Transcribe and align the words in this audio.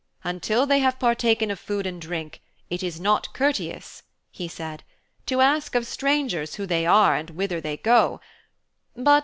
'Until 0.23 0.65
they 0.65 0.79
have 0.79 0.97
partaken 0.97 1.51
of 1.51 1.59
food 1.59 1.85
and 1.85 2.01
drink, 2.01 2.41
it 2.71 2.81
is 2.81 2.99
not 2.99 3.35
courteous,' 3.35 4.01
he 4.31 4.47
said, 4.47 4.81
'to 5.27 5.41
ask 5.41 5.75
of 5.75 5.85
strangers 5.85 6.55
who 6.55 6.65
they 6.65 6.87
are 6.87 7.15
and 7.15 7.29
whither 7.29 7.61
they 7.61 7.77
go. 7.77 8.19